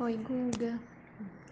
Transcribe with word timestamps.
Oi, 0.00 0.16
Guga. 0.16 0.80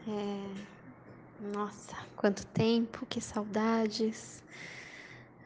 É... 0.09 1.55
Nossa, 1.55 1.97
quanto 2.17 2.45
tempo, 2.47 3.07
que 3.07 3.21
saudades. 3.21 4.43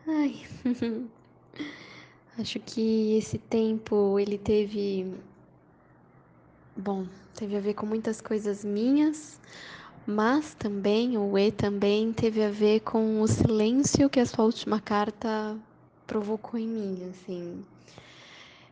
Ai. 0.07 0.47
Acho 2.39 2.59
que 2.59 3.19
esse 3.19 3.37
tempo 3.37 4.19
ele 4.19 4.39
teve. 4.39 5.15
Bom, 6.75 7.07
teve 7.35 7.59
a 7.59 7.61
ver 7.61 7.75
com 7.75 7.85
muitas 7.85 8.23
coisas 8.23 8.65
minhas, 8.65 9.39
mas 10.07 10.55
também, 10.55 11.19
o 11.19 11.37
E 11.37 11.53
também 11.53 12.15
teve 12.15 12.43
a 12.43 12.51
ver 12.51 12.81
com 12.81 13.21
o 13.21 13.29
silêncio 13.29 14.09
que 14.09 14.21
a 14.21 14.25
sua 14.25 14.47
última 14.47 14.81
carta 14.81 15.55
provocou 16.07 16.59
em 16.59 16.67
mim, 16.67 17.11
assim. 17.11 17.63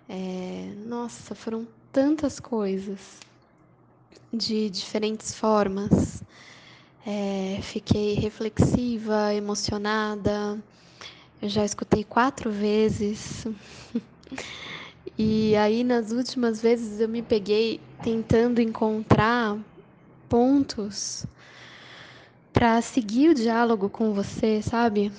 É... 0.09 0.73
Nossa, 0.87 1.35
foram 1.35 1.69
tantas 1.93 2.41
coisas 2.41 3.21
de 4.33 4.69
diferentes 4.71 5.35
formas. 5.35 6.23
É, 7.07 7.59
fiquei 7.63 8.15
reflexiva, 8.15 9.35
emocionada. 9.35 10.59
Eu 11.41 11.49
já 11.49 11.65
escutei 11.65 12.05
quatro 12.05 12.51
vezes. 12.51 13.47
e 15.19 15.55
aí, 15.57 15.85
nas 15.85 16.13
últimas 16.13 16.61
vezes, 16.61 17.01
eu 17.01 17.09
me 17.09 17.23
peguei 17.23 17.81
tentando 18.03 18.61
encontrar 18.61 19.59
pontos 20.29 21.27
para 22.53 22.81
seguir 22.81 23.31
o 23.31 23.35
diálogo 23.35 23.89
com 23.89 24.15
você, 24.15 24.63
sabe? 24.63 25.13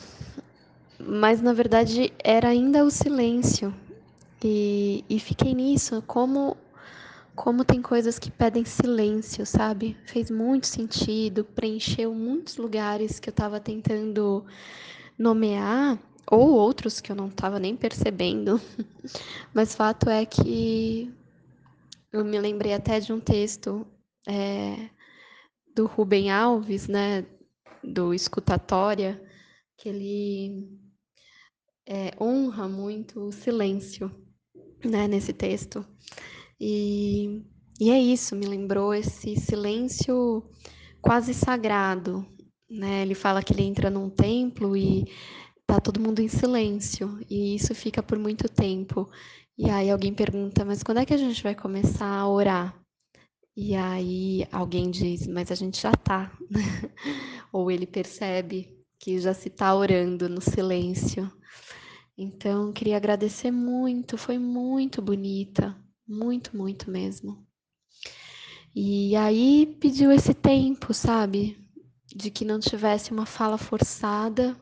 Mas 0.97 1.41
na 1.41 1.53
verdade 1.53 2.11
era 2.23 2.47
ainda 2.47 2.83
o 2.83 2.89
silêncio. 2.89 3.73
E, 4.43 5.03
e 5.09 5.19
fiquei 5.19 5.53
nisso, 5.53 6.03
como 6.07 6.55
como 7.35 7.65
tem 7.65 7.81
coisas 7.81 8.17
que 8.17 8.31
pedem 8.31 8.63
silêncio, 8.63 9.45
sabe? 9.45 9.97
Fez 10.05 10.31
muito 10.31 10.67
sentido, 10.67 11.43
preencheu 11.43 12.13
muitos 12.13 12.57
lugares 12.57 13.19
que 13.19 13.29
eu 13.29 13.31
estava 13.31 13.59
tentando 13.59 14.45
nomear, 15.17 15.99
ou 16.29 16.53
outros 16.53 16.99
que 17.01 17.11
eu 17.11 17.15
não 17.15 17.27
estava 17.27 17.59
nem 17.59 17.75
percebendo. 17.75 18.59
Mas 19.53 19.75
fato 19.75 20.09
é 20.09 20.25
que 20.25 21.13
eu 22.11 22.23
me 22.23 22.39
lembrei 22.39 22.73
até 22.73 22.99
de 22.99 23.11
um 23.11 23.19
texto 23.19 23.85
é, 24.27 24.89
do 25.75 25.85
Rubem 25.85 26.31
Alves, 26.31 26.87
né? 26.87 27.25
Do 27.83 28.13
Escutatória, 28.13 29.21
que 29.77 29.89
ele 29.89 30.79
é, 31.85 32.11
honra 32.19 32.67
muito 32.67 33.19
o 33.19 33.31
silêncio 33.31 34.09
né, 34.83 35.07
nesse 35.07 35.33
texto. 35.33 35.85
E, 36.59 37.43
e 37.79 37.91
é 37.91 37.99
isso, 37.99 38.35
me 38.35 38.45
lembrou 38.45 38.93
esse 38.93 39.35
silêncio 39.35 40.43
quase 41.01 41.33
sagrado. 41.33 42.25
Né? 42.69 43.01
Ele 43.01 43.15
fala 43.15 43.43
que 43.43 43.53
ele 43.53 43.63
entra 43.63 43.89
num 43.89 44.09
templo 44.09 44.75
e 44.75 45.05
tá 45.65 45.79
todo 45.79 45.99
mundo 45.99 46.19
em 46.21 46.27
silêncio, 46.27 47.19
e 47.29 47.55
isso 47.55 47.73
fica 47.75 48.01
por 48.01 48.17
muito 48.17 48.47
tempo. 48.49 49.09
E 49.57 49.69
aí 49.69 49.89
alguém 49.89 50.13
pergunta, 50.13 50.65
mas 50.65 50.83
quando 50.83 50.99
é 50.99 51.05
que 51.05 51.13
a 51.13 51.17
gente 51.17 51.41
vai 51.43 51.55
começar 51.55 52.07
a 52.07 52.27
orar? 52.27 52.79
E 53.55 53.75
aí 53.75 54.47
alguém 54.51 54.91
diz, 54.91 55.27
mas 55.27 55.51
a 55.51 55.55
gente 55.55 55.81
já 55.81 55.91
tá. 55.93 56.31
Ou 57.53 57.71
ele 57.71 57.87
percebe 57.87 58.77
que 58.99 59.19
já 59.19 59.33
se 59.33 59.47
está 59.49 59.73
orando 59.75 60.27
no 60.27 60.41
silêncio. 60.41 61.31
Então, 62.17 62.71
queria 62.73 62.97
agradecer 62.97 63.51
muito, 63.51 64.17
foi 64.17 64.37
muito 64.37 65.01
bonita 65.01 65.75
muito, 66.07 66.55
muito 66.55 66.89
mesmo. 66.89 67.45
E 68.75 69.15
aí 69.15 69.77
pediu 69.79 70.11
esse 70.11 70.33
tempo, 70.33 70.93
sabe? 70.93 71.57
De 72.13 72.29
que 72.29 72.43
não 72.43 72.59
tivesse 72.59 73.11
uma 73.11 73.25
fala 73.25 73.57
forçada, 73.57 74.55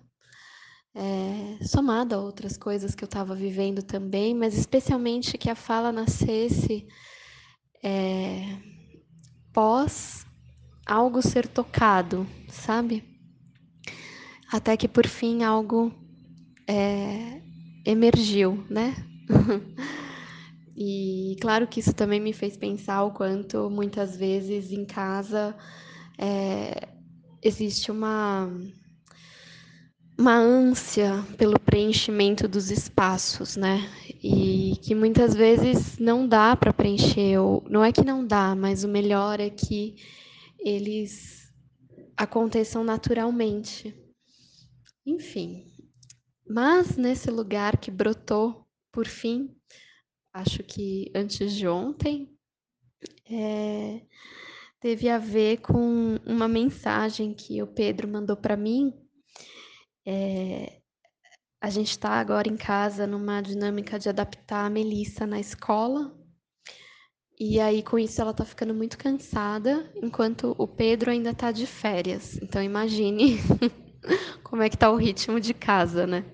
é, 0.95 1.63
somada 1.65 2.15
a 2.15 2.19
outras 2.19 2.55
coisas 2.55 2.93
que 2.93 3.03
eu 3.03 3.07
estava 3.07 3.35
vivendo 3.35 3.81
também, 3.81 4.35
mas 4.35 4.55
especialmente 4.55 5.37
que 5.37 5.49
a 5.49 5.55
fala 5.55 5.91
nascesse 5.91 6.87
é, 7.83 8.57
pós 9.51 10.25
algo 10.85 11.21
ser 11.21 11.47
tocado, 11.47 12.27
sabe? 12.47 13.03
Até 14.51 14.77
que 14.77 14.87
por 14.87 15.07
fim 15.07 15.43
algo 15.43 15.91
é, 16.67 17.41
emergiu, 17.85 18.63
né? 18.69 18.95
E 20.75 21.37
claro 21.39 21.67
que 21.67 21.79
isso 21.79 21.93
também 21.93 22.19
me 22.19 22.33
fez 22.33 22.57
pensar 22.57 23.03
o 23.03 23.11
quanto 23.11 23.69
muitas 23.69 24.17
vezes 24.17 24.71
em 24.71 24.85
casa 24.85 25.55
é, 26.17 26.87
existe 27.41 27.91
uma 27.91 28.49
uma 30.17 30.35
ânsia 30.35 31.23
pelo 31.37 31.59
preenchimento 31.59 32.47
dos 32.47 32.69
espaços, 32.69 33.55
né? 33.55 33.89
E 34.23 34.77
que 34.81 34.93
muitas 34.95 35.33
vezes 35.33 35.97
não 35.97 36.27
dá 36.27 36.55
para 36.55 36.71
preencher, 36.71 37.39
ou 37.39 37.63
não 37.69 37.83
é 37.83 37.91
que 37.91 38.05
não 38.05 38.25
dá, 38.25 38.55
mas 38.55 38.83
o 38.83 38.87
melhor 38.87 39.39
é 39.39 39.49
que 39.49 39.95
eles 40.59 41.51
aconteçam 42.15 42.83
naturalmente. 42.83 43.95
Enfim. 45.05 45.65
Mas 46.47 46.95
nesse 46.95 47.31
lugar 47.31 47.77
que 47.77 47.89
brotou, 47.89 48.65
por 48.91 49.07
fim, 49.07 49.49
acho 50.33 50.63
que 50.63 51.11
antes 51.13 51.53
de 51.53 51.67
ontem, 51.67 52.27
é, 53.29 54.01
teve 54.79 55.07
a 55.07 55.17
ver 55.17 55.57
com 55.57 56.19
uma 56.25 56.47
mensagem 56.47 57.33
que 57.33 57.61
o 57.61 57.67
Pedro 57.67 58.07
mandou 58.07 58.35
para 58.35 58.57
mim. 58.57 58.93
É, 60.05 60.81
a 61.61 61.69
gente 61.69 61.91
está 61.91 62.09
agora 62.09 62.49
em 62.49 62.57
casa 62.57 63.07
numa 63.07 63.39
dinâmica 63.39 63.99
de 63.99 64.09
adaptar 64.09 64.65
a 64.65 64.69
Melissa 64.69 65.25
na 65.25 65.39
escola. 65.39 66.13
E 67.39 67.59
aí, 67.59 67.81
com 67.81 67.97
isso, 67.97 68.21
ela 68.21 68.31
está 68.31 68.45
ficando 68.45 68.73
muito 68.73 68.97
cansada, 68.97 69.91
enquanto 69.95 70.55
o 70.57 70.67
Pedro 70.67 71.11
ainda 71.11 71.31
está 71.31 71.51
de 71.51 71.65
férias. 71.65 72.37
Então, 72.41 72.61
imagine 72.61 73.37
como 74.43 74.61
é 74.61 74.69
que 74.69 74.75
está 74.75 74.91
o 74.91 74.95
ritmo 74.95 75.39
de 75.39 75.53
casa, 75.53 76.05
né? 76.05 76.25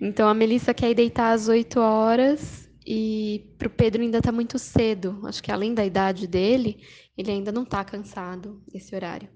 Então, 0.00 0.28
a 0.28 0.34
Melissa 0.34 0.72
quer 0.72 0.90
ir 0.90 0.94
deitar 0.94 1.32
às 1.32 1.48
8 1.48 1.80
horas 1.80 2.61
e 2.86 3.54
para 3.58 3.68
o 3.68 3.70
Pedro 3.70 4.02
ainda 4.02 4.18
está 4.18 4.32
muito 4.32 4.58
cedo. 4.58 5.20
Acho 5.24 5.42
que 5.42 5.52
além 5.52 5.74
da 5.74 5.84
idade 5.84 6.26
dele, 6.26 6.82
ele 7.16 7.30
ainda 7.30 7.52
não 7.52 7.62
está 7.62 7.84
cansado 7.84 8.62
esse 8.72 8.94
horário. 8.94 9.28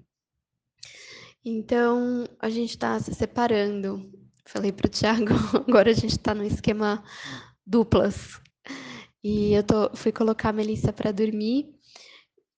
Então 1.43 2.27
a 2.39 2.49
gente 2.49 2.71
está 2.71 2.99
se 2.99 3.13
separando. 3.13 4.11
Falei 4.45 4.71
para 4.71 4.87
o 4.87 4.89
Thiago, 4.89 5.33
agora 5.67 5.91
a 5.91 5.93
gente 5.93 6.11
está 6.11 6.33
no 6.33 6.43
esquema 6.43 7.03
duplas. 7.65 8.39
E 9.23 9.53
eu 9.53 9.63
tô, 9.63 9.95
fui 9.95 10.11
colocar 10.11 10.49
a 10.49 10.53
Melissa 10.53 10.93
para 10.93 11.11
dormir. 11.11 11.73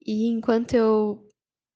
E 0.05 0.27
enquanto 0.27 0.73
eu 0.73 1.29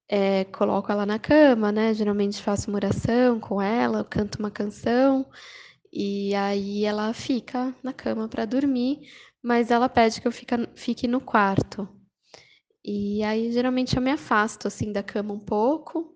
é, 0.07 0.45
coloco 0.45 0.91
ela 0.91 1.05
na 1.05 1.19
cama, 1.19 1.71
né? 1.71 1.93
Geralmente 1.93 2.41
faço 2.41 2.69
uma 2.69 2.77
oração 2.77 3.39
com 3.39 3.61
ela, 3.61 4.03
canto 4.03 4.39
uma 4.39 4.51
canção. 4.51 5.25
E 5.95 6.33
aí 6.33 6.85
ela 6.85 7.13
fica 7.13 7.75
na 7.83 7.93
cama 7.93 8.27
para 8.27 8.45
dormir, 8.45 9.07
mas 9.43 9.69
ela 9.69 9.87
pede 9.87 10.19
que 10.19 10.27
eu 10.27 10.31
fica, 10.31 10.67
fique 10.75 11.07
no 11.07 11.21
quarto. 11.21 11.87
E 12.83 13.23
aí 13.23 13.51
geralmente 13.51 13.95
eu 13.95 14.01
me 14.01 14.09
afasto 14.09 14.67
assim 14.67 14.91
da 14.91 15.03
cama 15.03 15.35
um 15.35 15.39
pouco 15.39 16.11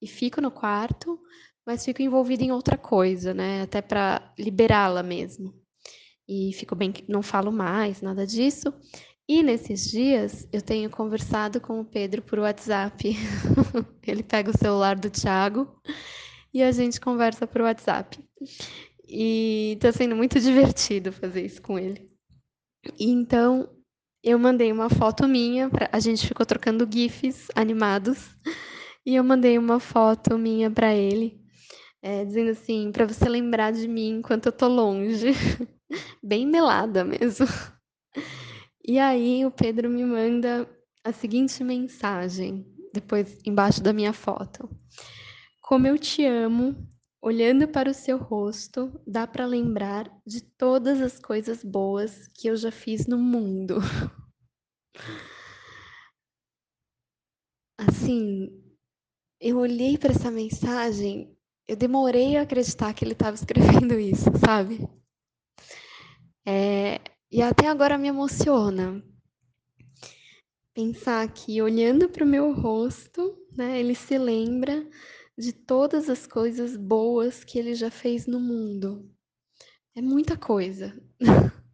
e 0.00 0.06
fico 0.06 0.40
no 0.40 0.52
quarto, 0.52 1.20
mas 1.66 1.84
fico 1.84 2.00
envolvida 2.02 2.44
em 2.44 2.52
outra 2.52 2.78
coisa, 2.78 3.34
né? 3.34 3.62
Até 3.62 3.82
para 3.82 4.32
liberá-la 4.38 5.02
mesmo. 5.02 5.52
E 6.28 6.52
fico 6.54 6.76
bem, 6.76 6.94
não 7.08 7.20
falo 7.20 7.50
mais, 7.50 8.00
nada 8.00 8.24
disso. 8.24 8.72
E 9.28 9.42
nesses 9.42 9.90
dias 9.90 10.48
eu 10.52 10.62
tenho 10.62 10.88
conversado 10.88 11.60
com 11.60 11.80
o 11.80 11.84
Pedro 11.84 12.22
por 12.22 12.38
WhatsApp. 12.38 13.16
Ele 14.06 14.22
pega 14.22 14.50
o 14.50 14.56
celular 14.56 14.94
do 14.94 15.10
Thiago 15.10 15.68
e 16.54 16.62
a 16.62 16.70
gente 16.70 17.00
conversa 17.00 17.44
por 17.44 17.62
WhatsApp. 17.62 18.18
E 19.08 19.78
tá 19.80 19.92
sendo 19.92 20.16
muito 20.16 20.38
divertido 20.40 21.12
fazer 21.12 21.44
isso 21.44 21.62
com 21.62 21.78
ele. 21.78 22.10
E 22.98 23.10
então 23.10 23.68
eu 24.22 24.38
mandei 24.38 24.72
uma 24.72 24.90
foto 24.90 25.26
minha, 25.28 25.68
pra... 25.68 25.88
a 25.92 26.00
gente 26.00 26.26
ficou 26.26 26.44
trocando 26.44 26.88
GIFs 26.90 27.48
animados, 27.54 28.28
e 29.04 29.14
eu 29.14 29.22
mandei 29.22 29.56
uma 29.56 29.78
foto 29.78 30.36
minha 30.36 30.68
para 30.68 30.92
ele, 30.92 31.40
é, 32.02 32.24
dizendo 32.24 32.50
assim, 32.50 32.90
para 32.90 33.06
você 33.06 33.28
lembrar 33.28 33.72
de 33.72 33.86
mim 33.86 34.18
enquanto 34.18 34.46
eu 34.46 34.52
tô 34.52 34.66
longe. 34.66 35.28
Bem 36.20 36.44
melada 36.44 37.04
mesmo. 37.04 37.46
E 38.84 38.98
aí 38.98 39.44
o 39.44 39.50
Pedro 39.50 39.88
me 39.88 40.04
manda 40.04 40.68
a 41.04 41.12
seguinte 41.12 41.62
mensagem, 41.62 42.66
depois 42.92 43.40
embaixo 43.46 43.80
da 43.80 43.92
minha 43.92 44.12
foto. 44.12 44.68
Como 45.62 45.86
eu 45.86 45.96
te 45.96 46.24
amo 46.24 46.76
Olhando 47.22 47.66
para 47.66 47.90
o 47.90 47.94
seu 47.94 48.18
rosto, 48.18 49.00
dá 49.06 49.26
para 49.26 49.46
lembrar 49.46 50.10
de 50.24 50.40
todas 50.40 51.00
as 51.00 51.18
coisas 51.18 51.64
boas 51.64 52.28
que 52.28 52.48
eu 52.48 52.56
já 52.56 52.70
fiz 52.70 53.06
no 53.06 53.18
mundo. 53.18 53.76
assim, 57.78 58.62
eu 59.40 59.58
olhei 59.58 59.98
para 59.98 60.12
essa 60.12 60.30
mensagem, 60.30 61.36
eu 61.68 61.76
demorei 61.76 62.36
a 62.36 62.42
acreditar 62.42 62.94
que 62.94 63.04
ele 63.04 63.12
estava 63.12 63.34
escrevendo 63.34 63.94
isso, 64.00 64.30
sabe? 64.44 64.88
É, 66.46 67.00
e 67.30 67.42
até 67.42 67.66
agora 67.66 67.98
me 67.98 68.08
emociona 68.08 69.02
pensar 70.72 71.26
que 71.32 71.60
olhando 71.62 72.08
para 72.08 72.22
o 72.22 72.28
meu 72.28 72.52
rosto, 72.52 73.36
né, 73.50 73.80
ele 73.80 73.94
se 73.94 74.18
lembra 74.18 74.86
de 75.38 75.52
todas 75.52 76.08
as 76.08 76.26
coisas 76.26 76.76
boas 76.76 77.44
que 77.44 77.58
ele 77.58 77.74
já 77.74 77.90
fez 77.90 78.26
no 78.26 78.40
mundo. 78.40 79.10
É 79.94 80.02
muita 80.02 80.36
coisa. 80.36 80.94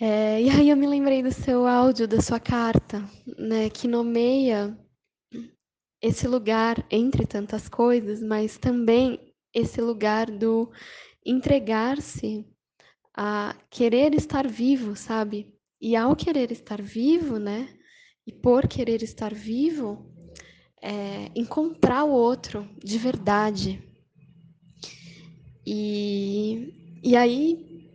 É, 0.00 0.40
e 0.40 0.48
aí 0.48 0.70
eu 0.70 0.76
me 0.76 0.86
lembrei 0.86 1.24
do 1.24 1.32
seu 1.32 1.66
áudio, 1.66 2.06
da 2.06 2.20
sua 2.20 2.38
carta, 2.38 3.04
né, 3.36 3.68
que 3.68 3.88
nomeia 3.88 4.78
esse 6.00 6.28
lugar 6.28 6.86
entre 6.88 7.26
tantas 7.26 7.68
coisas, 7.68 8.22
mas 8.22 8.56
também 8.56 9.34
esse 9.52 9.80
lugar 9.80 10.30
do 10.30 10.70
entregar-se 11.26 12.46
a 13.16 13.56
querer 13.68 14.14
estar 14.14 14.46
vivo, 14.46 14.94
sabe? 14.94 15.52
E 15.80 15.96
ao 15.96 16.14
querer 16.14 16.52
estar 16.52 16.80
vivo, 16.80 17.38
né? 17.38 17.68
E 18.24 18.32
por 18.32 18.68
querer 18.68 19.02
estar 19.02 19.34
vivo, 19.34 20.14
é, 20.82 21.30
encontrar 21.34 22.04
o 22.04 22.10
outro 22.10 22.68
de 22.82 22.98
verdade. 22.98 23.82
E, 25.66 26.72
e 27.02 27.16
aí 27.16 27.86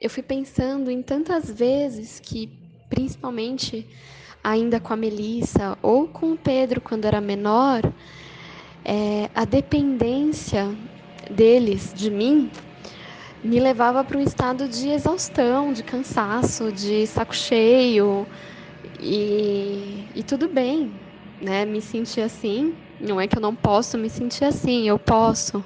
eu 0.00 0.10
fui 0.10 0.22
pensando 0.22 0.90
em 0.90 1.02
tantas 1.02 1.50
vezes 1.50 2.18
que, 2.20 2.48
principalmente 2.88 3.86
ainda 4.42 4.80
com 4.80 4.92
a 4.92 4.96
Melissa 4.96 5.76
ou 5.82 6.08
com 6.08 6.32
o 6.32 6.36
Pedro 6.36 6.80
quando 6.80 7.04
era 7.04 7.20
menor, 7.20 7.82
é, 8.84 9.28
a 9.34 9.44
dependência 9.44 10.74
deles 11.30 11.92
de 11.94 12.10
mim 12.10 12.50
me 13.42 13.60
levava 13.60 14.02
para 14.04 14.18
um 14.18 14.22
estado 14.22 14.68
de 14.68 14.88
exaustão, 14.88 15.72
de 15.72 15.82
cansaço, 15.82 16.72
de 16.72 17.06
saco 17.06 17.34
cheio 17.34 18.26
e, 18.98 20.06
e 20.14 20.22
tudo 20.22 20.48
bem, 20.48 20.92
né? 21.40 21.64
Me 21.64 21.80
sentir 21.80 22.20
assim. 22.20 22.74
Não 23.00 23.20
é 23.20 23.26
que 23.26 23.36
eu 23.36 23.40
não 23.40 23.54
posso 23.54 23.96
me 23.96 24.10
sentir 24.10 24.44
assim, 24.44 24.86
eu 24.86 24.98
posso. 24.98 25.64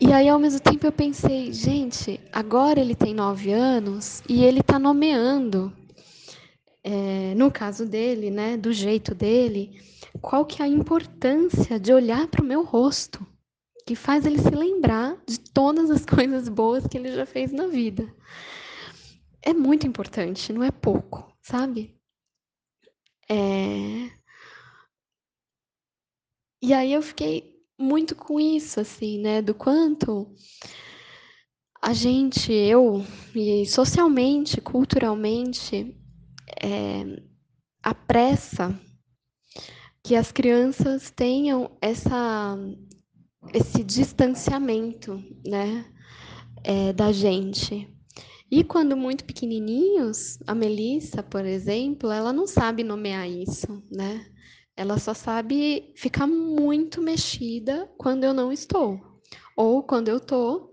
E 0.00 0.12
aí, 0.12 0.28
ao 0.28 0.38
mesmo 0.38 0.58
tempo, 0.58 0.84
eu 0.84 0.90
pensei, 0.90 1.52
gente, 1.52 2.20
agora 2.32 2.80
ele 2.80 2.94
tem 2.94 3.14
nove 3.14 3.52
anos 3.52 4.20
e 4.28 4.42
ele 4.42 4.58
está 4.58 4.76
nomeando, 4.76 5.72
é, 6.82 7.34
no 7.36 7.52
caso 7.52 7.86
dele, 7.86 8.28
né, 8.28 8.56
do 8.56 8.72
jeito 8.72 9.14
dele, 9.14 9.80
qual 10.20 10.44
que 10.44 10.60
é 10.60 10.64
a 10.64 10.68
importância 10.68 11.78
de 11.78 11.92
olhar 11.92 12.26
para 12.26 12.42
o 12.42 12.44
meu 12.44 12.64
rosto, 12.64 13.24
que 13.86 13.94
faz 13.94 14.26
ele 14.26 14.40
se 14.40 14.50
lembrar 14.50 15.16
de 15.24 15.38
todas 15.38 15.88
as 15.88 16.04
coisas 16.06 16.48
boas 16.48 16.84
que 16.84 16.98
ele 16.98 17.12
já 17.12 17.24
fez 17.24 17.52
na 17.52 17.68
vida. 17.68 18.12
É 19.40 19.54
muito 19.54 19.86
importante, 19.86 20.52
não 20.52 20.64
é 20.64 20.72
pouco, 20.72 21.32
sabe? 21.40 21.94
É... 23.28 24.10
E 26.62 26.72
aí 26.72 26.92
eu 26.92 27.02
fiquei 27.02 27.52
muito 27.76 28.14
com 28.14 28.38
isso, 28.38 28.78
assim, 28.78 29.18
né? 29.18 29.42
Do 29.42 29.52
quanto 29.52 30.32
a 31.82 31.92
gente, 31.92 32.52
eu, 32.52 33.04
e 33.34 33.66
socialmente, 33.66 34.60
culturalmente, 34.60 35.92
é, 36.62 37.20
apressa 37.82 38.78
que 40.04 40.14
as 40.14 40.30
crianças 40.30 41.10
tenham 41.10 41.76
essa, 41.80 42.56
esse 43.52 43.82
distanciamento, 43.82 45.20
né? 45.44 45.84
É, 46.62 46.92
da 46.92 47.10
gente. 47.10 47.92
E 48.48 48.62
quando 48.62 48.96
muito 48.96 49.24
pequenininhos, 49.24 50.38
a 50.46 50.54
Melissa, 50.54 51.24
por 51.24 51.44
exemplo, 51.44 52.08
ela 52.12 52.32
não 52.32 52.46
sabe 52.46 52.84
nomear 52.84 53.28
isso, 53.28 53.82
né? 53.90 54.26
Ela 54.76 54.98
só 54.98 55.12
sabe 55.12 55.92
ficar 55.94 56.26
muito 56.26 57.02
mexida 57.02 57.90
quando 57.98 58.24
eu 58.24 58.32
não 58.32 58.52
estou. 58.52 59.00
Ou 59.56 59.82
quando 59.82 60.08
eu 60.08 60.16
estou, 60.16 60.72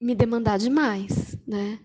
me 0.00 0.14
demandar 0.14 0.58
demais, 0.58 1.36
né? 1.46 1.78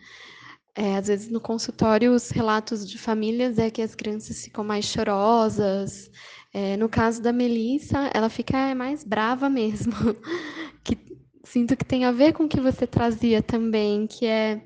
É, 0.75 0.95
às 0.95 1.07
vezes 1.07 1.29
no 1.29 1.41
consultório 1.41 2.13
os 2.13 2.29
relatos 2.29 2.87
de 2.87 2.97
famílias 2.97 3.59
é 3.59 3.69
que 3.69 3.81
as 3.81 3.93
crianças 3.93 4.43
ficam 4.43 4.63
mais 4.63 4.85
chorosas. 4.85 6.09
É, 6.53 6.75
no 6.77 6.89
caso 6.89 7.21
da 7.21 7.31
Melissa, 7.31 8.09
ela 8.13 8.29
fica 8.29 8.73
mais 8.75 9.03
brava 9.03 9.49
mesmo. 9.49 9.93
que 10.83 10.97
sinto 11.43 11.75
que 11.75 11.85
tem 11.85 12.05
a 12.05 12.11
ver 12.11 12.33
com 12.33 12.43
o 12.43 12.49
que 12.49 12.59
você 12.59 12.85
trazia 12.85 13.41
também, 13.41 14.07
que 14.07 14.25
é, 14.25 14.61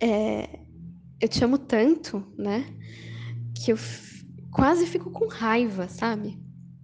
é 0.00 0.60
eu 1.20 1.28
te 1.28 1.42
amo 1.42 1.58
tanto, 1.58 2.22
né? 2.36 2.66
Que 3.54 3.72
eu 3.72 3.76
quase 4.56 4.86
fico 4.86 5.10
com 5.10 5.26
raiva, 5.26 5.86
sabe? 5.86 6.38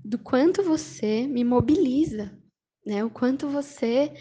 Do 0.05 0.19
quanto 0.19 0.63
você 0.63 1.27
me 1.27 1.43
mobiliza, 1.43 2.31
né? 2.85 3.03
O 3.03 3.09
quanto 3.09 3.49
você 3.49 4.13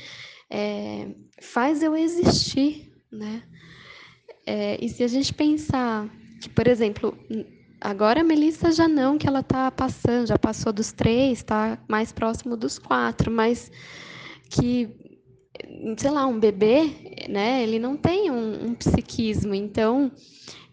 é, 0.50 1.10
faz 1.42 1.84
eu 1.84 1.94
existir, 1.94 2.94
né? 3.12 3.44
É, 4.48 4.84
e 4.84 4.88
se 4.88 5.04
a 5.04 5.08
gente 5.10 5.34
pensar 5.34 6.10
que, 6.42 6.48
por 6.48 6.66
exemplo, 6.66 7.14
agora 7.82 8.22
a 8.22 8.24
Melissa 8.24 8.72
já 8.72 8.88
não, 8.88 9.18
que 9.18 9.28
ela 9.28 9.42
está 9.42 9.70
passando, 9.70 10.28
já 10.28 10.40
passou 10.40 10.72
dos 10.72 10.94
três, 10.94 11.40
está 11.40 11.78
mais 11.90 12.14
próximo 12.14 12.56
dos 12.56 12.80
quatro, 12.80 13.30
mas 13.30 13.70
que 14.50 14.90
sei 15.98 16.10
lá, 16.10 16.26
um 16.26 16.40
bebê, 16.40 17.28
né? 17.28 17.62
Ele 17.64 17.80
não 17.80 17.98
tem 17.98 18.32
um, 18.32 18.68
um 18.68 18.76
psiquismo, 18.76 19.54
então 19.54 20.10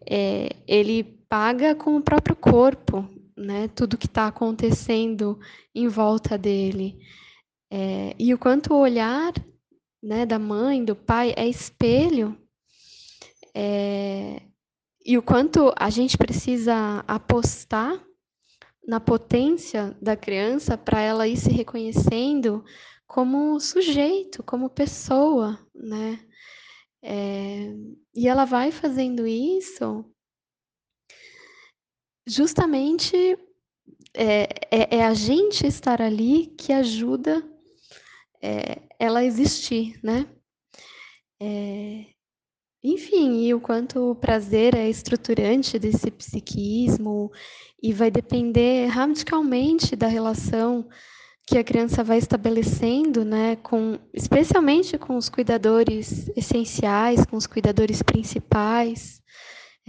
é, 0.09 0.51
ele 0.67 1.18
paga 1.29 1.75
com 1.75 1.97
o 1.97 2.03
próprio 2.03 2.35
corpo, 2.35 3.09
né? 3.37 3.69
Tudo 3.69 3.99
que 3.99 4.07
está 4.07 4.27
acontecendo 4.27 5.39
em 5.75 5.89
volta 5.89 6.39
dele. 6.39 6.99
É, 7.71 8.15
e 8.19 8.33
o 8.33 8.39
quanto 8.39 8.73
o 8.73 8.79
olhar 8.79 9.33
né, 10.03 10.25
da 10.25 10.39
mãe, 10.39 10.85
do 10.85 10.97
pai, 10.97 11.35
é 11.37 11.47
espelho. 11.47 12.37
É, 13.55 14.43
e 15.05 15.19
o 15.19 15.23
quanto 15.23 15.73
a 15.79 15.91
gente 15.91 16.17
precisa 16.17 17.05
apostar 17.07 18.03
na 18.87 19.01
potência 19.01 19.97
da 20.01 20.17
criança 20.17 20.79
para 20.79 21.01
ela 21.01 21.29
ir 21.29 21.37
se 21.37 21.51
reconhecendo 21.51 22.65
como 23.07 23.59
sujeito, 23.61 24.43
como 24.43 24.71
pessoa, 24.71 25.59
né? 25.75 26.21
É, 27.03 27.73
e 28.15 28.27
ela 28.27 28.45
vai 28.45 28.71
fazendo 28.71 29.27
isso 29.27 30.05
justamente 32.29 33.17
é, 34.15 34.49
é, 34.71 34.97
é, 34.99 35.05
a 35.05 35.15
gente 35.15 35.67
estar 35.67 36.01
ali 36.03 36.47
que 36.59 36.73
ajuda 36.73 37.43
é, 38.43 38.83
ela 38.99 39.21
a 39.21 39.25
existir, 39.25 39.99
né? 40.03 40.27
É, 41.41 42.05
enfim, 42.83 43.45
e 43.45 43.55
o 43.55 43.61
quanto 43.61 44.11
o 44.11 44.15
prazer 44.15 44.75
é 44.75 44.89
estruturante 44.89 45.79
desse 45.79 46.11
psiquismo 46.11 47.31
e 47.83 47.93
vai 47.93 48.11
depender 48.11 48.87
radicalmente 48.87 49.97
da 49.97 50.07
relação 50.07 50.89
que 51.47 51.57
a 51.57 51.65
criança 51.65 52.05
vai 52.05 52.19
estabelecendo, 52.19 53.25
né, 53.25 53.57
com, 53.57 53.99
especialmente 54.13 54.99
com 54.99 55.17
os 55.17 55.31
cuidadores 55.31 56.31
essenciais, 56.37 57.25
com 57.25 57.37
os 57.37 57.47
cuidadores 57.47 58.03
principais, 58.03 59.23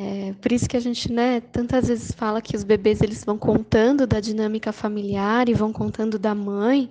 é, 0.02 0.32
por 0.32 0.54
isso 0.54 0.70
que 0.70 0.78
a 0.78 0.80
gente, 0.80 1.12
né, 1.12 1.42
tantas 1.42 1.90
vezes 1.90 2.14
fala 2.14 2.42
que 2.42 2.56
os 2.56 2.64
bebês 2.64 3.02
eles 3.02 3.26
vão 3.26 3.38
contando 3.38 4.08
da 4.08 4.22
dinâmica 4.22 4.72
familiar 4.72 5.50
e 5.50 5.54
vão 5.54 5.74
contando 5.74 6.18
da 6.18 6.34
mãe, 6.34 6.90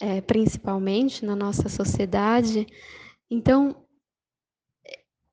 é, 0.00 0.22
principalmente 0.22 1.26
na 1.26 1.36
nossa 1.36 1.68
sociedade. 1.68 2.66
Então, 3.30 3.84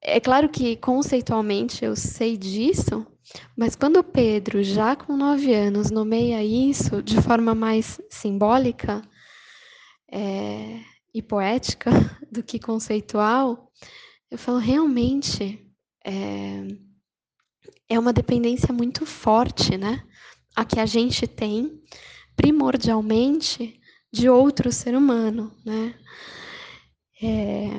é, 0.04 0.18
é 0.18 0.20
claro 0.20 0.50
que 0.50 0.76
conceitualmente 0.76 1.86
eu 1.86 1.96
sei 1.96 2.36
disso, 2.36 3.08
mas 3.56 3.78
quando 3.78 4.04
Pedro, 4.04 4.62
já 4.62 4.94
com 4.94 5.16
nove 5.16 5.54
anos, 5.56 5.90
nomeia 5.90 6.44
isso 6.44 7.02
de 7.02 7.22
forma 7.22 7.56
mais 7.56 8.02
simbólica 8.10 9.02
é, 10.12 10.82
e 11.14 11.22
poética 11.22 11.92
do 12.30 12.44
que 12.44 12.60
conceitual, 12.60 13.72
eu 14.30 14.38
falo 14.38 14.58
realmente. 14.58 15.66
É, 16.06 16.89
é 17.88 17.98
uma 17.98 18.14
dependência 18.14 18.74
muito 18.74 19.06
forte, 19.06 19.78
né? 19.78 20.04
A 20.56 20.66
que 20.66 20.80
a 20.80 20.86
gente 20.86 21.28
tem, 21.28 21.82
primordialmente, 22.36 23.80
de 24.12 24.30
outro 24.30 24.72
ser 24.72 24.96
humano, 24.96 25.56
né? 25.66 25.96
É... 27.22 27.70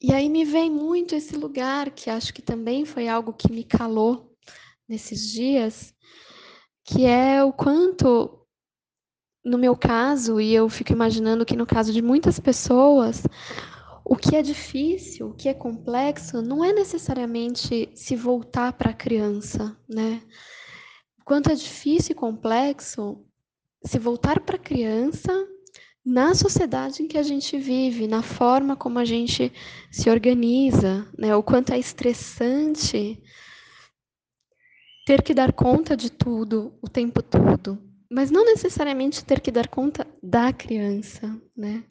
E 0.00 0.12
aí 0.12 0.28
me 0.28 0.44
vem 0.44 0.70
muito 0.70 1.14
esse 1.14 1.36
lugar 1.36 1.90
que 1.90 2.10
acho 2.10 2.32
que 2.32 2.42
também 2.42 2.84
foi 2.84 3.08
algo 3.08 3.32
que 3.32 3.50
me 3.50 3.64
calou 3.64 4.36
nesses 4.88 5.32
dias, 5.32 5.94
que 6.84 7.04
é 7.04 7.42
o 7.42 7.52
quanto, 7.52 8.46
no 9.44 9.58
meu 9.58 9.76
caso, 9.76 10.40
e 10.40 10.54
eu 10.54 10.68
fico 10.68 10.92
imaginando 10.92 11.44
que 11.44 11.56
no 11.56 11.66
caso 11.66 11.92
de 11.92 12.00
muitas 12.00 12.38
pessoas, 12.38 13.22
o 14.08 14.14
que 14.14 14.36
é 14.36 14.42
difícil, 14.42 15.30
o 15.30 15.34
que 15.34 15.48
é 15.48 15.54
complexo, 15.54 16.40
não 16.40 16.64
é 16.64 16.72
necessariamente 16.72 17.90
se 17.92 18.14
voltar 18.14 18.72
para 18.74 18.90
a 18.90 18.94
criança, 18.94 19.76
né? 19.88 20.22
Quanto 21.24 21.50
é 21.50 21.54
difícil 21.56 22.12
e 22.12 22.14
complexo 22.14 23.26
se 23.84 23.98
voltar 23.98 24.38
para 24.38 24.54
a 24.54 24.60
criança 24.60 25.32
na 26.04 26.36
sociedade 26.36 27.02
em 27.02 27.08
que 27.08 27.18
a 27.18 27.22
gente 27.24 27.58
vive, 27.58 28.06
na 28.06 28.22
forma 28.22 28.76
como 28.76 29.00
a 29.00 29.04
gente 29.04 29.52
se 29.90 30.08
organiza, 30.08 31.04
né? 31.18 31.34
O 31.34 31.42
quanto 31.42 31.72
é 31.72 31.78
estressante 31.78 33.20
ter 35.04 35.20
que 35.20 35.34
dar 35.34 35.52
conta 35.52 35.96
de 35.96 36.12
tudo 36.12 36.78
o 36.80 36.88
tempo 36.88 37.20
todo, 37.24 37.76
mas 38.08 38.30
não 38.30 38.44
necessariamente 38.44 39.24
ter 39.24 39.40
que 39.40 39.50
dar 39.50 39.66
conta 39.66 40.06
da 40.22 40.52
criança, 40.52 41.36
né? 41.56 41.82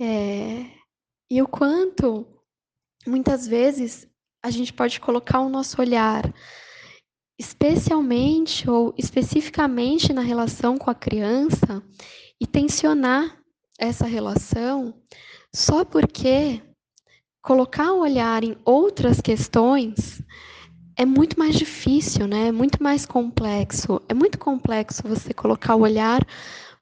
É, 0.00 0.64
e 1.30 1.42
o 1.42 1.46
quanto, 1.46 2.26
muitas 3.06 3.46
vezes, 3.46 4.08
a 4.42 4.50
gente 4.50 4.72
pode 4.72 4.98
colocar 4.98 5.40
o 5.40 5.50
nosso 5.50 5.80
olhar, 5.80 6.32
especialmente 7.38 8.68
ou 8.68 8.94
especificamente 8.96 10.12
na 10.12 10.22
relação 10.22 10.78
com 10.78 10.90
a 10.90 10.94
criança, 10.94 11.82
e 12.40 12.46
tensionar 12.46 13.38
essa 13.78 14.06
relação 14.06 14.94
só 15.54 15.84
porque 15.84 16.62
colocar 17.42 17.92
o 17.92 18.00
olhar 18.00 18.42
em 18.42 18.56
outras 18.64 19.20
questões 19.20 20.22
é 20.96 21.04
muito 21.04 21.38
mais 21.38 21.56
difícil, 21.56 22.26
né? 22.26 22.48
É 22.48 22.52
muito 22.52 22.82
mais 22.82 23.06
complexo. 23.06 24.00
É 24.08 24.14
muito 24.14 24.38
complexo 24.38 25.02
você 25.02 25.32
colocar 25.32 25.74
o 25.74 25.80
olhar 25.80 26.26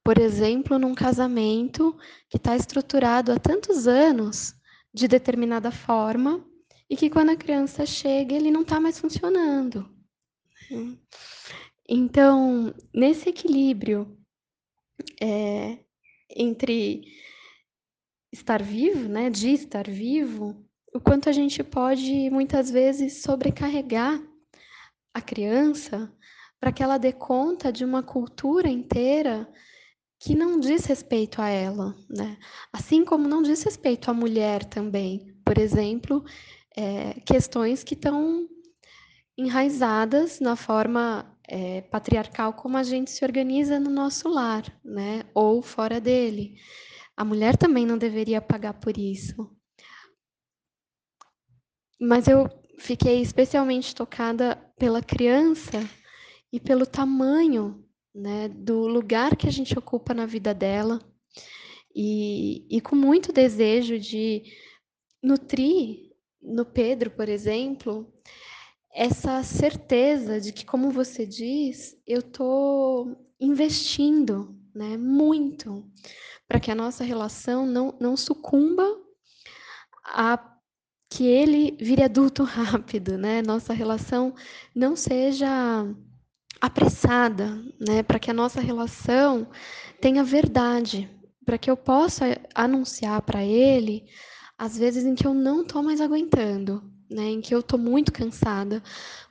por 0.04 0.18
exemplo, 0.18 0.78
num 0.78 0.94
casamento 0.94 1.96
que 2.28 2.36
está 2.36 2.56
estruturado 2.56 3.32
há 3.32 3.38
tantos 3.38 3.86
anos 3.86 4.54
de 4.92 5.06
determinada 5.06 5.70
forma 5.70 6.44
e 6.88 6.96
que 6.96 7.10
quando 7.10 7.30
a 7.30 7.36
criança 7.36 7.84
chega 7.84 8.34
ele 8.34 8.50
não 8.50 8.62
está 8.62 8.80
mais 8.80 8.98
funcionando. 8.98 9.88
Então, 11.88 12.74
nesse 12.92 13.28
equilíbrio 13.28 14.18
é, 15.20 15.78
entre 16.34 17.02
estar 18.32 18.62
vivo, 18.62 19.08
né, 19.08 19.30
de 19.30 19.50
estar 19.52 19.88
vivo, 19.88 20.64
o 20.94 21.00
quanto 21.00 21.28
a 21.28 21.32
gente 21.32 21.62
pode 21.62 22.30
muitas 22.30 22.70
vezes 22.70 23.22
sobrecarregar 23.22 24.20
a 25.14 25.20
criança 25.20 26.12
para 26.60 26.72
que 26.72 26.82
ela 26.82 26.98
dê 26.98 27.12
conta 27.12 27.72
de 27.72 27.84
uma 27.84 28.02
cultura 28.02 28.68
inteira 28.68 29.48
que 30.18 30.34
não 30.34 30.58
diz 30.58 30.84
respeito 30.84 31.40
a 31.40 31.48
ela, 31.48 31.94
né? 32.10 32.36
Assim 32.72 33.04
como 33.04 33.28
não 33.28 33.42
diz 33.42 33.62
respeito 33.62 34.10
à 34.10 34.14
mulher 34.14 34.64
também. 34.64 35.34
Por 35.44 35.56
exemplo, 35.58 36.24
é, 36.76 37.14
questões 37.20 37.84
que 37.84 37.94
estão 37.94 38.48
enraizadas 39.36 40.40
na 40.40 40.56
forma 40.56 41.36
é, 41.46 41.82
patriarcal 41.82 42.52
como 42.52 42.76
a 42.76 42.82
gente 42.82 43.10
se 43.10 43.24
organiza 43.24 43.78
no 43.78 43.90
nosso 43.90 44.28
lar, 44.28 44.64
né? 44.84 45.24
Ou 45.34 45.62
fora 45.62 46.00
dele. 46.00 46.56
A 47.16 47.24
mulher 47.24 47.56
também 47.56 47.86
não 47.86 47.96
deveria 47.96 48.40
pagar 48.40 48.74
por 48.74 48.98
isso. 48.98 49.48
Mas 52.00 52.26
eu 52.28 52.48
fiquei 52.78 53.20
especialmente 53.20 53.94
tocada 53.94 54.56
pela 54.78 55.02
criança 55.02 55.78
e 56.52 56.60
pelo 56.60 56.86
tamanho 56.86 57.87
né, 58.18 58.48
do 58.48 58.86
lugar 58.86 59.36
que 59.36 59.46
a 59.46 59.52
gente 59.52 59.78
ocupa 59.78 60.12
na 60.12 60.26
vida 60.26 60.52
dela 60.52 61.00
e, 61.94 62.66
e 62.68 62.80
com 62.80 62.96
muito 62.96 63.32
desejo 63.32 63.98
de 63.98 64.42
nutrir 65.22 66.10
no 66.42 66.64
Pedro, 66.64 67.10
por 67.10 67.28
exemplo, 67.28 68.12
essa 68.92 69.42
certeza 69.42 70.40
de 70.40 70.52
que, 70.52 70.64
como 70.64 70.90
você 70.90 71.24
diz, 71.24 71.96
eu 72.06 72.20
estou 72.20 73.16
investindo 73.40 74.56
né, 74.74 74.96
muito 74.96 75.88
para 76.46 76.58
que 76.58 76.70
a 76.70 76.74
nossa 76.74 77.04
relação 77.04 77.66
não, 77.66 77.96
não 78.00 78.16
sucumba 78.16 78.84
a 80.04 80.56
que 81.10 81.24
ele 81.24 81.76
vire 81.80 82.02
adulto 82.02 82.42
rápido, 82.44 83.16
né? 83.16 83.42
Nossa 83.42 83.72
relação 83.72 84.34
não 84.74 84.94
seja 84.94 85.48
apressada, 86.60 87.62
né, 87.78 88.02
para 88.02 88.18
que 88.18 88.30
a 88.30 88.34
nossa 88.34 88.60
relação 88.60 89.46
tenha 90.00 90.24
verdade, 90.24 91.08
para 91.44 91.58
que 91.58 91.70
eu 91.70 91.76
possa 91.76 92.38
anunciar 92.54 93.22
para 93.22 93.44
ele 93.44 94.04
às 94.58 94.76
vezes 94.76 95.04
em 95.04 95.14
que 95.14 95.26
eu 95.26 95.32
não 95.32 95.62
estou 95.62 95.82
mais 95.82 96.00
aguentando, 96.00 96.82
né, 97.08 97.30
em 97.30 97.40
que 97.40 97.54
eu 97.54 97.60
estou 97.60 97.78
muito 97.78 98.12
cansada, 98.12 98.82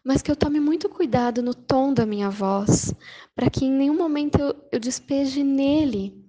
mas 0.04 0.22
que 0.22 0.32
eu 0.32 0.36
tome 0.36 0.60
muito 0.60 0.88
cuidado 0.88 1.44
no 1.44 1.54
tom 1.54 1.94
da 1.94 2.06
minha 2.06 2.30
voz, 2.30 2.94
para 3.36 3.50
que 3.50 3.66
em 3.66 3.72
nenhum 3.72 3.98
momento 3.98 4.40
eu, 4.40 4.56
eu 4.72 4.80
despeje 4.80 5.44
nele 5.44 6.26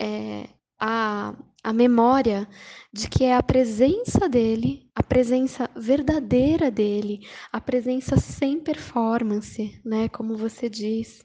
é, 0.00 0.48
a, 0.80 1.34
a 1.68 1.72
memória 1.74 2.48
de 2.90 3.10
que 3.10 3.24
é 3.24 3.36
a 3.36 3.42
presença 3.42 4.26
dele, 4.26 4.88
a 4.94 5.02
presença 5.02 5.68
verdadeira 5.76 6.70
dele, 6.70 7.28
a 7.52 7.60
presença 7.60 8.16
sem 8.16 8.58
performance, 8.58 9.78
né, 9.84 10.08
como 10.08 10.34
você 10.34 10.66
diz, 10.70 11.22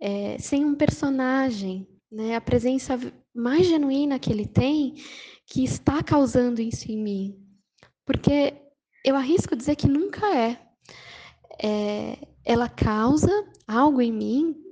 é, 0.00 0.38
sem 0.40 0.64
um 0.64 0.74
personagem, 0.74 1.86
né, 2.10 2.34
a 2.34 2.40
presença 2.40 2.98
mais 3.32 3.68
genuína 3.68 4.18
que 4.18 4.32
ele 4.32 4.44
tem, 4.44 4.94
que 5.46 5.62
está 5.62 6.02
causando 6.02 6.60
isso 6.60 6.90
em 6.90 7.00
mim, 7.00 7.38
porque 8.04 8.54
eu 9.04 9.14
arrisco 9.14 9.54
dizer 9.54 9.76
que 9.76 9.86
nunca 9.86 10.26
é. 10.36 10.58
é 11.62 12.18
ela 12.44 12.68
causa 12.68 13.30
algo 13.68 14.02
em 14.02 14.12
mim 14.12 14.65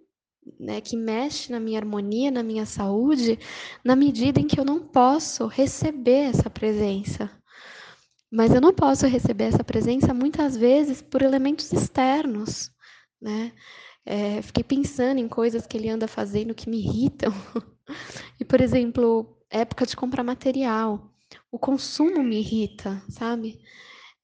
né, 0.58 0.80
que 0.80 0.96
mexe 0.96 1.50
na 1.50 1.60
minha 1.60 1.78
harmonia, 1.78 2.30
na 2.30 2.42
minha 2.42 2.66
saúde, 2.66 3.38
na 3.84 3.96
medida 3.96 4.40
em 4.40 4.46
que 4.46 4.58
eu 4.58 4.64
não 4.64 4.80
posso 4.80 5.46
receber 5.46 6.30
essa 6.30 6.50
presença. 6.50 7.30
Mas 8.30 8.52
eu 8.52 8.60
não 8.60 8.74
posso 8.74 9.06
receber 9.06 9.44
essa 9.44 9.62
presença 9.62 10.12
muitas 10.12 10.56
vezes 10.56 11.00
por 11.00 11.22
elementos 11.22 11.72
externos, 11.72 12.70
né? 13.20 13.52
É, 14.04 14.42
fiquei 14.42 14.62
pensando 14.62 15.18
em 15.18 15.28
coisas 15.28 15.66
que 15.66 15.76
ele 15.76 15.88
anda 15.88 16.06
fazendo 16.06 16.54
que 16.54 16.68
me 16.68 16.78
irritam. 16.78 17.32
e, 18.38 18.44
por 18.44 18.60
exemplo, 18.60 19.38
época 19.48 19.86
de 19.86 19.96
comprar 19.96 20.22
material. 20.24 21.10
O 21.50 21.58
consumo 21.58 22.22
me 22.22 22.40
irrita, 22.40 23.02
sabe? 23.08 23.60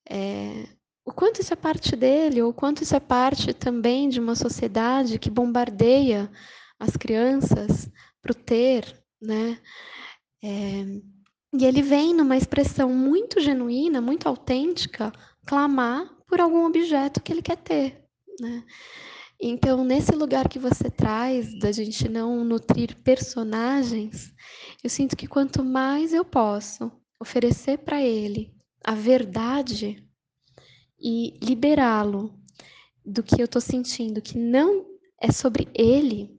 É, 0.09 0.67
o 1.05 1.13
quanto 1.13 1.41
isso 1.41 1.53
é 1.53 1.57
parte 1.57 1.97
dele, 1.97 2.43
ou 2.43 2.51
o 2.51 2.55
quanto 2.55 2.83
isso 2.83 2.95
é 2.95 3.01
parte 3.01 3.53
também 3.53 4.09
de 4.09 4.21
uma 4.21 4.35
sociedade 4.35 5.19
que 5.19 5.31
bombardeia 5.31 6.31
as 6.79 6.97
crianças 6.97 7.91
para 8.23 8.33
o 8.33 8.35
ter, 8.35 8.85
né? 9.21 9.59
É, 10.43 10.85
e 11.53 11.65
ele 11.65 11.83
vem 11.83 12.15
numa 12.15 12.37
expressão 12.37 12.91
muito 12.91 13.41
genuína, 13.41 14.01
muito 14.01 14.29
autêntica, 14.29 15.13
clamar 15.45 16.09
por 16.27 16.41
algum 16.41 16.65
objeto 16.65 17.21
que 17.21 17.33
ele 17.33 17.43
quer 17.43 17.57
ter, 17.57 18.05
né? 18.39 18.65
Então, 19.43 19.85
nesse 19.85 20.13
lugar 20.13 20.49
que 20.49 20.59
você 20.59 20.91
traz, 20.91 21.59
da 21.59 21.73
gente 21.73 22.09
não 22.11 22.45
nutrir 22.45 22.95
personagens, 22.97 24.33
eu 24.85 24.91
sinto 24.91 25.17
que 25.17 25.27
quanto 25.27 25.65
mais 25.65 26.13
eu 26.13 26.25
posso 26.25 26.93
oferecer 27.19 27.79
para 27.79 28.03
ele 28.03 28.55
a 28.85 28.95
verdade, 28.95 30.07
e 31.01 31.39
liberá-lo 31.43 32.39
do 33.05 33.23
que 33.23 33.41
eu 33.41 33.47
estou 33.47 33.61
sentindo, 33.61 34.21
que 34.21 34.39
não 34.39 34.87
é 35.21 35.33
sobre 35.33 35.69
ele, 35.75 36.39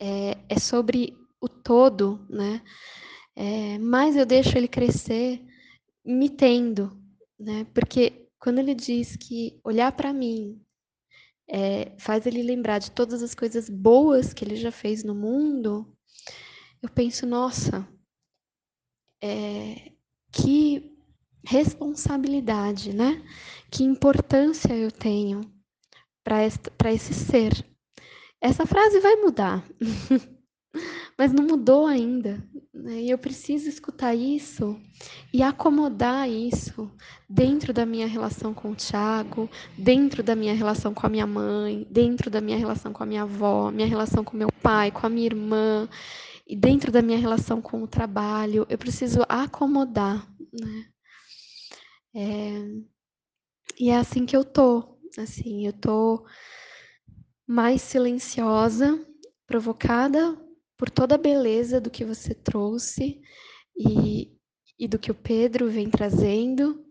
é, 0.00 0.38
é 0.48 0.58
sobre 0.58 1.16
o 1.40 1.48
todo, 1.48 2.26
né? 2.28 2.62
É, 3.36 3.78
mas 3.78 4.16
eu 4.16 4.26
deixo 4.26 4.56
ele 4.56 4.68
crescer 4.68 5.44
me 6.04 6.28
tendo, 6.28 7.00
né? 7.38 7.64
Porque 7.74 8.28
quando 8.38 8.58
ele 8.58 8.74
diz 8.74 9.16
que 9.16 9.60
olhar 9.64 9.92
para 9.92 10.12
mim 10.12 10.60
é, 11.48 11.92
faz 11.98 12.26
ele 12.26 12.42
lembrar 12.42 12.78
de 12.78 12.90
todas 12.90 13.22
as 13.22 13.34
coisas 13.34 13.68
boas 13.68 14.32
que 14.32 14.44
ele 14.44 14.56
já 14.56 14.72
fez 14.72 15.04
no 15.04 15.14
mundo, 15.14 15.96
eu 16.82 16.88
penso, 16.88 17.26
nossa, 17.26 17.86
é, 19.22 19.92
que 20.32 20.96
responsabilidade, 21.44 22.92
né? 22.92 23.22
Que 23.72 23.82
importância 23.82 24.76
eu 24.76 24.92
tenho 24.92 25.50
para 26.22 26.92
esse 26.92 27.14
ser. 27.14 27.52
Essa 28.40 28.66
frase 28.66 29.00
vai 29.00 29.16
mudar. 29.16 29.64
mas 31.16 31.32
não 31.32 31.44
mudou 31.44 31.86
ainda. 31.86 32.42
Né? 32.72 33.02
E 33.02 33.10
eu 33.10 33.18
preciso 33.18 33.68
escutar 33.68 34.14
isso 34.14 34.78
e 35.32 35.42
acomodar 35.42 36.28
isso 36.28 36.90
dentro 37.28 37.72
da 37.72 37.86
minha 37.86 38.06
relação 38.06 38.52
com 38.52 38.72
o 38.72 38.74
Tiago, 38.74 39.48
dentro 39.76 40.22
da 40.22 40.34
minha 40.34 40.54
relação 40.54 40.92
com 40.92 41.06
a 41.06 41.10
minha 41.10 41.26
mãe, 41.26 41.86
dentro 41.90 42.30
da 42.30 42.40
minha 42.40 42.58
relação 42.58 42.92
com 42.92 43.02
a 43.02 43.06
minha 43.06 43.22
avó, 43.22 43.70
minha 43.70 43.86
relação 43.86 44.24
com 44.24 44.36
meu 44.36 44.48
pai, 44.62 44.90
com 44.90 45.06
a 45.06 45.10
minha 45.10 45.26
irmã, 45.26 45.88
e 46.46 46.56
dentro 46.56 46.90
da 46.90 47.02
minha 47.02 47.18
relação 47.18 47.60
com 47.62 47.82
o 47.82 47.88
trabalho. 47.88 48.66
Eu 48.68 48.78
preciso 48.78 49.20
acomodar. 49.28 50.26
Né? 50.52 50.86
É... 52.14 52.91
E 53.78 53.90
é 53.90 53.96
assim 53.96 54.26
que 54.26 54.36
eu 54.36 54.44
tô. 54.44 54.98
Assim, 55.18 55.66
eu 55.66 55.72
tô 55.72 56.24
mais 57.46 57.82
silenciosa, 57.82 58.98
provocada 59.46 60.36
por 60.76 60.88
toda 60.88 61.14
a 61.14 61.18
beleza 61.18 61.80
do 61.80 61.90
que 61.90 62.04
você 62.04 62.34
trouxe 62.34 63.20
e, 63.76 64.32
e 64.78 64.88
do 64.88 64.98
que 64.98 65.10
o 65.10 65.14
Pedro 65.14 65.70
vem 65.70 65.90
trazendo, 65.90 66.84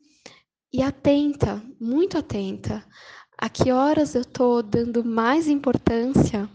e 0.71 0.81
atenta, 0.81 1.61
muito 1.79 2.17
atenta, 2.17 2.85
a 3.37 3.49
que 3.49 3.71
horas 3.71 4.15
eu 4.15 4.21
estou 4.21 4.61
dando 4.63 5.03
mais 5.03 5.47
importância 5.47 6.49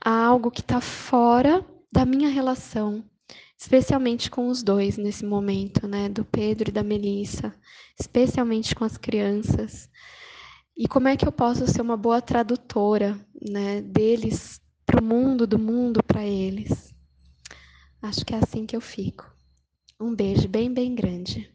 a 0.00 0.24
algo 0.24 0.50
que 0.50 0.60
está 0.60 0.80
fora 0.80 1.64
da 1.92 2.04
minha 2.04 2.28
relação, 2.28 3.04
especialmente 3.62 4.28
com 4.28 4.48
os 4.48 4.60
dois 4.60 4.96
nesse 4.96 5.24
momento, 5.24 5.86
né, 5.86 6.08
do 6.08 6.24
Pedro 6.24 6.68
e 6.68 6.72
da 6.72 6.82
Melissa, 6.82 7.54
especialmente 7.98 8.74
com 8.74 8.84
as 8.84 8.96
crianças. 8.96 9.88
E 10.76 10.88
como 10.88 11.06
é 11.06 11.16
que 11.16 11.24
eu 11.24 11.30
posso 11.30 11.64
ser 11.68 11.80
uma 11.80 11.96
boa 11.96 12.20
tradutora, 12.20 13.16
né, 13.40 13.80
deles 13.80 14.60
para 14.84 15.00
o 15.00 15.04
mundo, 15.04 15.46
do 15.46 15.60
mundo 15.60 16.02
para 16.02 16.24
eles? 16.24 16.92
Acho 18.02 18.26
que 18.26 18.34
é 18.34 18.38
assim 18.38 18.66
que 18.66 18.74
eu 18.74 18.80
fico. 18.80 19.32
Um 20.00 20.12
beijo 20.12 20.48
bem, 20.48 20.68
bem 20.74 20.92
grande. 20.92 21.51